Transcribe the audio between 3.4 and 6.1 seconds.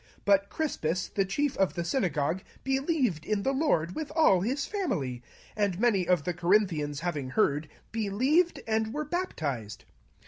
the Lord with all his house: and many